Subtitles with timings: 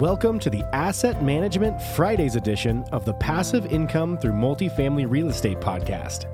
[0.00, 5.58] Welcome to the Asset Management Fridays edition of the Passive Income Through Multifamily Real Estate
[5.58, 6.26] podcast.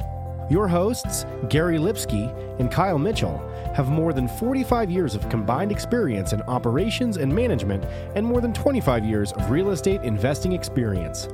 [0.50, 2.24] Your hosts, Gary Lipsky
[2.58, 3.38] and Kyle Mitchell,
[3.72, 7.84] have more than 45 years of combined experience in operations and management
[8.16, 11.28] and more than 25 years of real estate investing experience.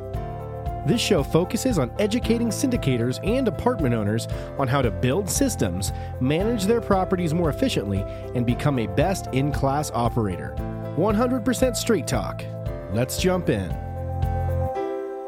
[0.86, 6.67] This show focuses on educating syndicators and apartment owners on how to build systems, manage
[6.67, 8.04] their properties more efficiently,
[8.35, 10.54] and become a best in class operator.
[10.98, 12.43] 100% straight talk.
[12.93, 13.70] Let's jump in.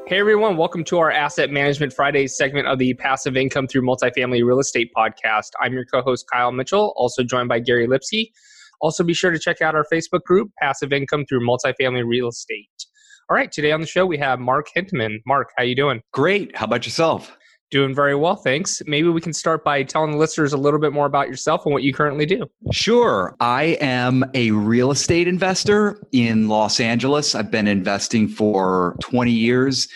[0.09, 4.45] Hey everyone, welcome to our Asset Management Fridays segment of the Passive Income Through Multifamily
[4.45, 5.51] Real Estate podcast.
[5.61, 8.33] I'm your co host, Kyle Mitchell, also joined by Gary Lipsky.
[8.81, 12.67] Also, be sure to check out our Facebook group, Passive Income Through Multifamily Real Estate.
[13.31, 15.19] All right, today on the show we have Mark Hentemann.
[15.25, 16.01] Mark, how you doing?
[16.13, 16.57] Great.
[16.57, 17.37] How about yourself?
[17.71, 18.83] Doing very well, thanks.
[18.87, 21.73] Maybe we can start by telling the listeners a little bit more about yourself and
[21.73, 22.51] what you currently do.
[22.73, 23.37] Sure.
[23.39, 27.37] I am a real estate investor in Los Angeles.
[27.37, 29.87] I've been investing for 20 years,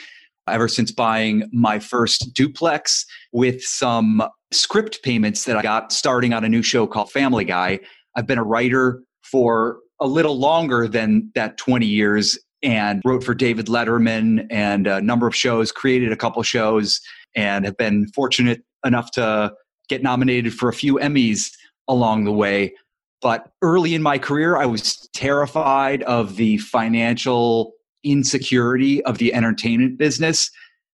[0.47, 4.23] ever since buying my first duplex with some
[4.53, 7.81] script payments that I got starting on a new show called Family Guy.
[8.15, 13.35] I've been a writer for a little longer than that 20 years and wrote for
[13.35, 17.01] David Letterman and a number of shows, created a couple shows
[17.35, 19.53] and have been fortunate enough to
[19.89, 21.51] get nominated for a few Emmys
[21.89, 22.75] along the way.
[23.21, 29.99] But early in my career, I was terrified of the financial insecurity of the entertainment
[29.99, 30.51] business.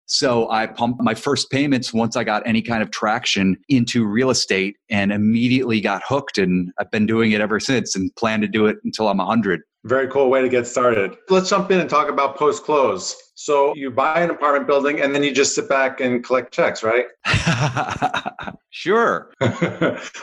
[0.07, 4.29] So I pumped my first payments once I got any kind of traction into real
[4.29, 6.37] estate and immediately got hooked.
[6.37, 9.61] And I've been doing it ever since and plan to do it until I'm 100.
[9.85, 11.15] Very cool way to get started.
[11.29, 13.15] Let's jump in and talk about post close.
[13.35, 16.81] So you buy an apartment building and then you just sit back and collect checks,
[16.81, 17.05] right?
[18.71, 19.31] sure.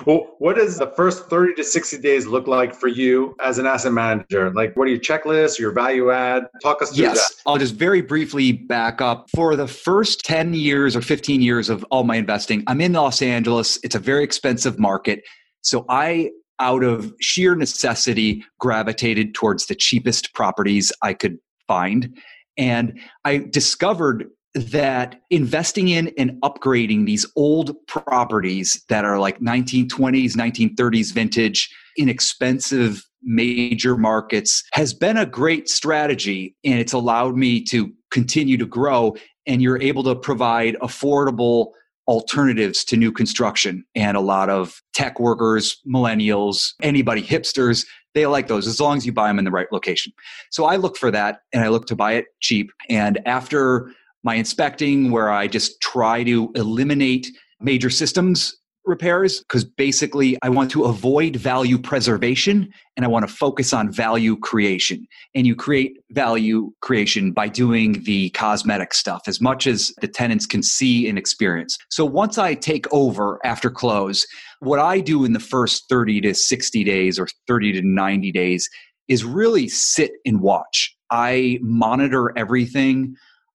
[0.05, 3.67] well, what does the first 30 to 60 days look like for you as an
[3.67, 4.51] asset manager?
[4.51, 6.49] Like, what are your checklists, your value add?
[6.61, 7.17] Talk us through yes.
[7.17, 7.43] that.
[7.47, 9.31] I'll just very briefly back up.
[9.31, 13.23] For the first 10 years or 15 years of all my investing, I'm in Los
[13.23, 13.79] Angeles.
[13.85, 15.23] It's a very expensive market.
[15.61, 16.31] So I
[16.61, 22.17] out of sheer necessity, gravitated towards the cheapest properties I could find.
[22.57, 30.37] And I discovered that investing in and upgrading these old properties that are like 1920s,
[30.37, 36.57] 1930s vintage, inexpensive major markets has been a great strategy.
[36.65, 39.17] And it's allowed me to continue to grow.
[39.47, 41.69] And you're able to provide affordable
[42.13, 43.83] alternatives to new construction.
[43.95, 49.07] And a lot of tech workers, millennials, anybody, hipsters, they like those as long as
[49.07, 50.13] you buy them in the right location.
[50.51, 52.71] So I look for that and I look to buy it cheap.
[52.91, 53.91] And after
[54.23, 57.29] my inspecting, where I just try to eliminate
[57.61, 63.33] major systems repairs because basically I want to avoid value preservation and I want to
[63.33, 65.07] focus on value creation.
[65.35, 70.47] And you create value creation by doing the cosmetic stuff as much as the tenants
[70.47, 71.77] can see and experience.
[71.91, 74.27] So once I take over after close,
[74.61, 78.69] what I do in the first 30 to 60 days or 30 to 90 days
[79.09, 80.95] is really sit and watch.
[81.11, 83.15] I monitor everything.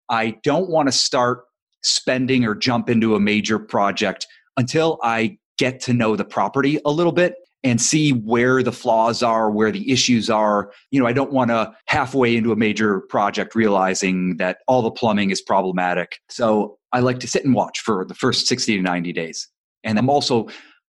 [0.09, 1.43] I don't want to start
[1.83, 4.27] spending or jump into a major project
[4.57, 9.23] until I get to know the property a little bit and see where the flaws
[9.23, 10.71] are, where the issues are.
[10.91, 14.91] You know, I don't want to halfway into a major project realizing that all the
[14.91, 16.19] plumbing is problematic.
[16.29, 19.49] So I like to sit and watch for the first 60 to 90 days.
[19.83, 20.47] And I'm also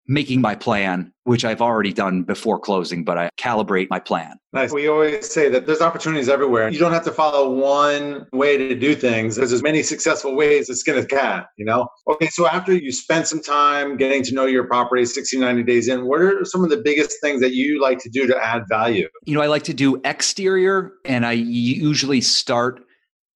[0.09, 4.37] making my plan, which I've already done before closing, but I calibrate my plan.
[4.55, 4.73] Nice.
[4.73, 6.71] We always say that there's opportunities everywhere.
[6.71, 9.37] You don't have to follow one way to do things.
[9.37, 11.87] There's as many successful ways to skin a cat, you know?
[12.09, 15.89] Okay, so after you spend some time getting to know your property 60, 90 days
[15.89, 18.63] in, what are some of the biggest things that you like to do to add
[18.71, 19.09] value?
[19.27, 22.81] You know, I like to do exterior and I usually start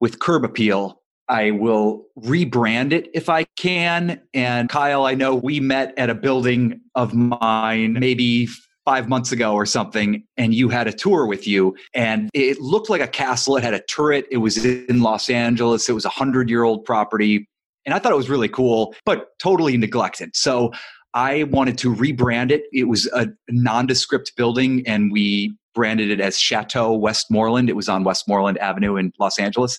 [0.01, 1.02] with curb appeal
[1.33, 4.21] I will rebrand it if I can.
[4.35, 8.49] And Kyle, I know we met at a building of mine maybe
[8.85, 12.91] five months ago or something, and you had a tour with you, and it looked
[12.91, 13.57] like a castle.
[13.57, 14.27] It had a turret.
[14.31, 15.89] It was in Los Angeles.
[15.89, 17.49] It was a hundred year old property.
[17.87, 20.37] And I thought it was really cool, but totally neglected.
[20.37, 20.71] So
[21.15, 22.65] I wanted to rebrand it.
[22.75, 27.71] It was a nondescript building, and we branded it as Chateau Westmoreland.
[27.71, 29.79] It was on Westmoreland Avenue in Los Angeles.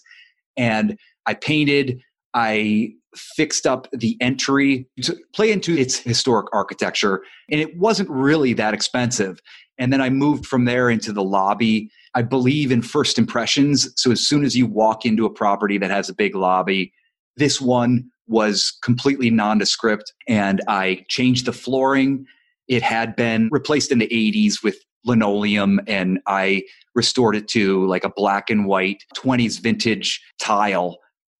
[0.58, 2.02] And I painted,
[2.34, 7.24] I fixed up the entry to play into its historic architecture.
[7.50, 9.40] And it wasn't really that expensive.
[9.78, 11.90] And then I moved from there into the lobby.
[12.16, 13.92] I believe in first impressions.
[13.96, 16.94] So as soon as you walk into a property that has a big lobby,
[17.38, 22.26] this one was completely nondescript and I changed the flooring.
[22.68, 26.64] It had been replaced in the 80s with linoleum and I
[26.96, 30.98] restored it to like a black and white 20s vintage tile.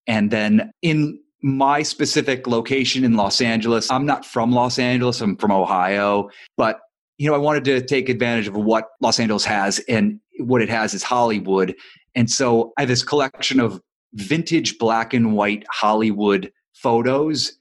[0.08, 5.36] And then in my specific location in Los Angeles, I'm not from Los Angeles, I'm
[5.36, 6.80] from Ohio, but
[7.18, 10.70] you know, I wanted to take advantage of what Los Angeles has and what it
[10.70, 11.76] has is Hollywood.
[12.16, 13.80] And so I have this collection of
[14.14, 17.54] vintage black and white Hollywood photos.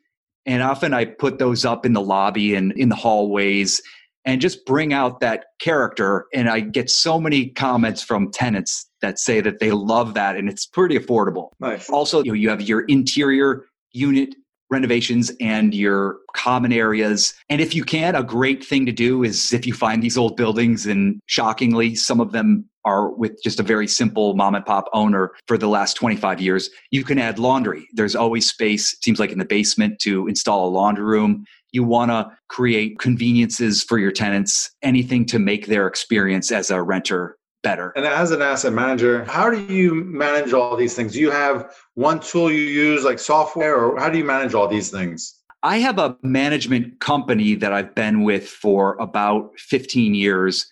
[0.46, 3.80] And often I put those up in the lobby and in the hallways
[4.24, 6.26] and just bring out that character.
[6.32, 10.48] And I get so many comments from tenants that say that they love that and
[10.48, 11.50] it's pretty affordable.
[11.60, 11.90] Nice.
[11.90, 14.34] Also, you, know, you have your interior unit
[14.72, 17.34] renovations and your common areas.
[17.48, 20.36] And if you can, a great thing to do is if you find these old
[20.36, 24.88] buildings, and shockingly, some of them are with just a very simple mom and pop
[24.92, 27.86] owner for the last 25 years, you can add laundry.
[27.92, 31.44] There's always space, seems like in the basement, to install a laundry room.
[31.70, 36.82] You want to create conveniences for your tenants, anything to make their experience as a
[36.82, 37.92] renter better.
[37.96, 41.12] And as an asset manager, how do you manage all these things?
[41.12, 44.68] Do you have one tool you use, like software, or how do you manage all
[44.68, 45.38] these things?
[45.62, 50.66] I have a management company that I've been with for about 15 years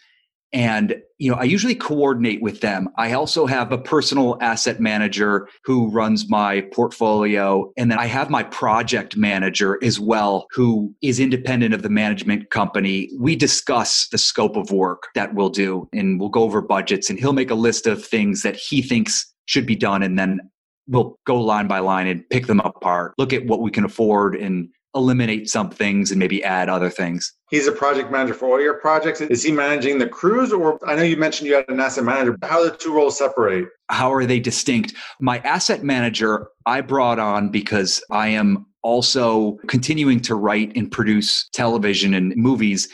[0.53, 2.89] and you know i usually coordinate with them.
[2.97, 7.73] I also have a personal asset manager who runs my portfolio.
[7.77, 12.51] And then i have my project manager as well who is independent of the management
[12.51, 13.11] company.
[13.19, 17.19] We discuss the scope of work that we'll do and we'll go over budgets and
[17.19, 20.41] he'll make a list of things that he thinks should be done and then
[20.87, 24.35] we'll go line by line and pick them apart look at what we can afford
[24.35, 27.33] and eliminate some things and maybe add other things.
[27.51, 29.21] He's a project manager for all your projects.
[29.21, 32.37] Is he managing the crews or I know you mentioned you had an asset manager.
[32.43, 33.69] How do the two roles separate?
[33.89, 34.95] How are they distinct?
[35.21, 41.49] My asset manager I brought on because I am also continuing to write and produce
[41.53, 42.89] television and movies.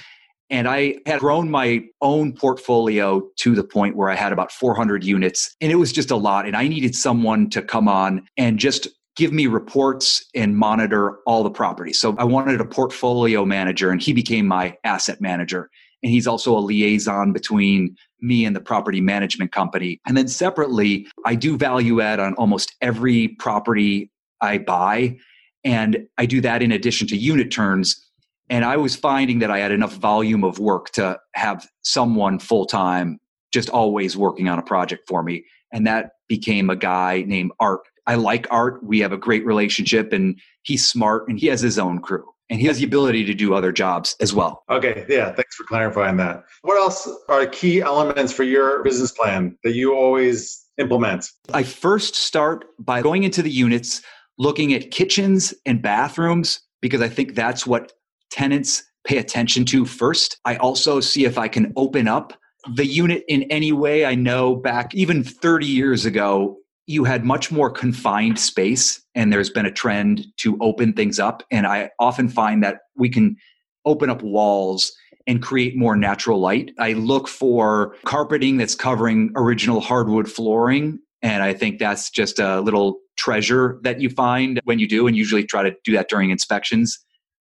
[0.49, 5.03] And I had grown my own portfolio to the point where I had about 400
[5.03, 5.55] units.
[5.61, 6.47] And it was just a lot.
[6.47, 11.43] And I needed someone to come on and just give me reports and monitor all
[11.43, 11.99] the properties.
[11.99, 15.71] So I wanted a portfolio manager, and he became my asset manager.
[16.03, 20.01] And he's also a liaison between me and the property management company.
[20.07, 24.11] And then separately, I do value add on almost every property
[24.41, 25.17] I buy.
[25.65, 28.01] And I do that in addition to unit turns.
[28.49, 32.67] And I was finding that I had enough volume of work to have someone full
[32.67, 33.19] time
[33.53, 35.45] just always working on a project for me.
[35.73, 38.83] And that became a guy named Art I like Art.
[38.85, 42.25] We have a great relationship, and he's smart and he has his own crew.
[42.49, 44.63] And he has the ability to do other jobs as well.
[44.71, 46.45] Okay, yeah, thanks for clarifying that.
[46.63, 51.29] What else are key elements for your business plan that you always implement?
[51.53, 54.01] I first start by going into the units,
[54.39, 57.95] looking at kitchens and bathrooms, because I think that's what
[58.31, 60.39] tenants pay attention to first.
[60.45, 62.33] I also see if I can open up
[62.75, 64.05] the unit in any way.
[64.05, 69.51] I know back even 30 years ago, you had much more confined space and there's
[69.51, 71.43] been a trend to open things up.
[71.51, 73.37] And i often find that we can
[73.85, 74.93] open up walls
[75.29, 76.71] and create more natural light.
[76.79, 81.01] I look for carpeting that's covering original hardwood flooring.
[81.23, 85.17] And i think that's just a little treasure that you find when you do and
[85.17, 86.99] usually try to do that during inspections.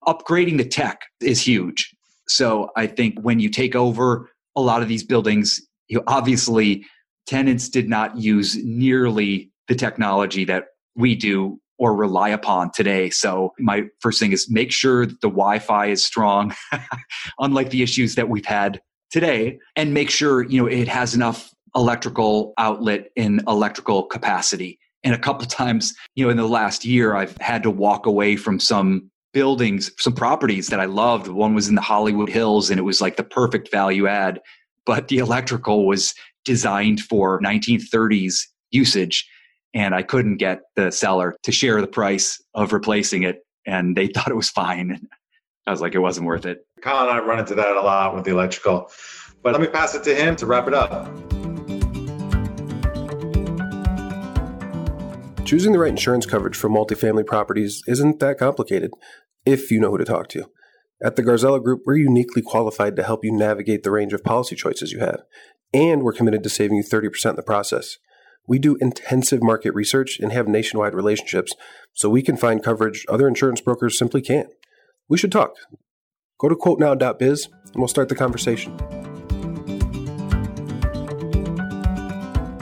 [0.08, 1.96] Upgrading the tech is huge.
[2.28, 6.84] So i think when you take over a lot of these buildings you obviously
[7.26, 10.66] tenants did not use nearly the technology that
[10.96, 13.10] we do or rely upon today.
[13.10, 16.56] So my first thing is make sure that the Wi-Fi is strong,
[17.40, 21.54] unlike the issues that we've had today, and make sure you know it has enough
[21.76, 24.80] electrical outlet and electrical capacity.
[25.04, 28.38] And a couple times, you know, in the last year, I've had to walk away
[28.38, 31.28] from some buildings, some properties that I loved.
[31.28, 34.40] One was in the Hollywood Hills, and it was like the perfect value add,
[34.86, 36.14] but the electrical was
[36.44, 39.28] designed for 1930s usage
[39.74, 44.08] and I couldn't get the seller to share the price of replacing it and they
[44.14, 45.08] thought it was fine.
[45.68, 46.66] I was like, it wasn't worth it.
[46.82, 48.92] Kyle and I run into that a lot with the electrical.
[49.42, 51.06] But let me pass it to him to wrap it up.
[55.46, 58.92] Choosing the right insurance coverage for multifamily properties isn't that complicated
[59.46, 60.46] if you know who to talk to.
[61.04, 64.56] At the Garzella Group, we're uniquely qualified to help you navigate the range of policy
[64.56, 65.24] choices you have
[65.76, 67.98] and we're committed to saving you 30% in the process.
[68.48, 71.54] We do intensive market research and have nationwide relationships,
[71.94, 74.48] so we can find coverage other insurance brokers simply can't.
[75.10, 75.56] We should talk.
[76.40, 78.80] Go to quotenow.biz and we'll start the conversation.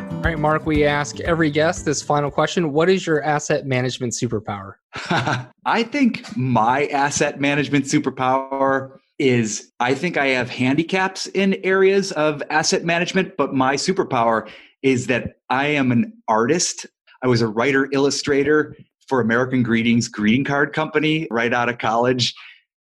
[0.09, 4.13] All right, Mark, we ask every guest this final question What is your asset management
[4.13, 4.75] superpower?
[5.65, 12.43] I think my asset management superpower is I think I have handicaps in areas of
[12.50, 14.50] asset management, but my superpower
[14.81, 16.85] is that I am an artist.
[17.23, 18.75] I was a writer illustrator
[19.07, 22.33] for American Greetings greeting card company right out of college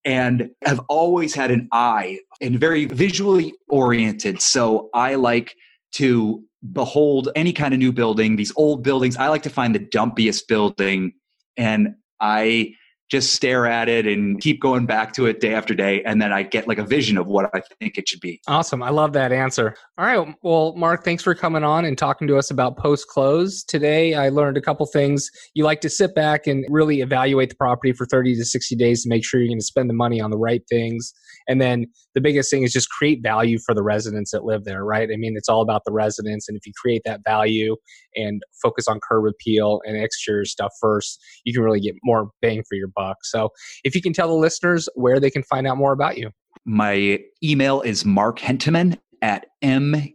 [0.03, 4.41] and have always had an eye and very visually oriented.
[4.41, 5.55] So I like
[5.93, 9.17] to behold any kind of new building, these old buildings.
[9.17, 11.13] I like to find the dumpiest building
[11.57, 12.75] and I
[13.11, 16.31] just stare at it and keep going back to it day after day and then
[16.31, 18.39] i get like a vision of what i think it should be.
[18.47, 18.81] Awesome.
[18.81, 19.75] I love that answer.
[19.97, 20.33] All right.
[20.41, 24.29] Well mark thanks for coming on and talking to us about post close today i
[24.29, 25.29] learned a couple things.
[25.53, 29.03] You like to sit back and really evaluate the property for 30 to 60 days
[29.03, 31.13] to make sure you're going to spend the money on the right things
[31.51, 34.85] and then the biggest thing is just create value for the residents that live there,
[34.85, 35.09] right?
[35.11, 36.47] I mean, it's all about the residents.
[36.47, 37.75] And if you create that value
[38.15, 42.63] and focus on curb appeal and exterior stuff first, you can really get more bang
[42.69, 43.17] for your buck.
[43.23, 43.49] So
[43.83, 46.29] if you can tell the listeners where they can find out more about you.
[46.63, 50.07] My email is Mark Hentemann at me.com,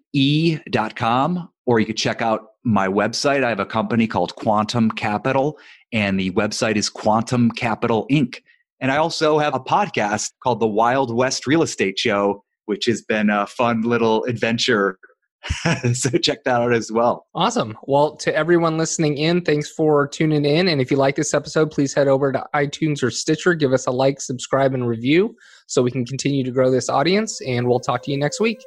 [1.66, 3.45] or you could check out my website.
[3.45, 5.59] I have a company called Quantum Capital,
[5.93, 8.38] and the website is Quantum Capital Inc.
[8.80, 13.02] And I also have a podcast called The Wild West Real Estate Show, which has
[13.02, 14.99] been a fun little adventure.
[15.92, 17.26] so check that out as well.
[17.35, 17.78] Awesome.
[17.85, 20.68] Well, to everyone listening in, thanks for tuning in.
[20.68, 23.87] And if you like this episode, please head over to iTunes or Stitcher, give us
[23.87, 27.40] a like, subscribe, and review so we can continue to grow this audience.
[27.42, 28.59] And we'll talk to you next week.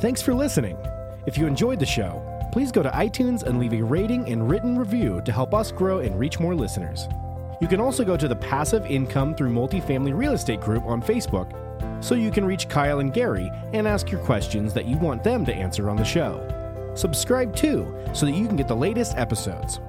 [0.00, 0.76] Thanks for listening.
[1.26, 2.22] If you enjoyed the show,
[2.52, 6.00] please go to iTunes and leave a rating and written review to help us grow
[6.00, 7.08] and reach more listeners.
[7.60, 11.52] You can also go to the Passive Income Through Multifamily Real Estate group on Facebook
[12.04, 15.46] so you can reach Kyle and Gary and ask your questions that you want them
[15.46, 16.46] to answer on the show.
[16.94, 19.80] Subscribe too so that you can get the latest episodes.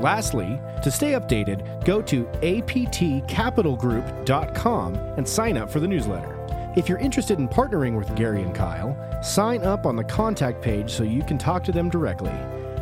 [0.00, 6.38] Lastly, to stay updated, go to aptcapitalgroup.com and sign up for the newsletter.
[6.74, 10.90] If you're interested in partnering with Gary and Kyle, sign up on the contact page
[10.90, 12.32] so you can talk to them directly.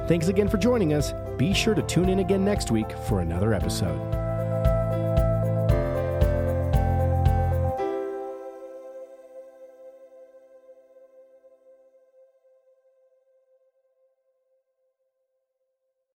[0.06, 1.12] Thanks again for joining us.
[1.40, 4.29] Be sure to tune in again next week for another episode.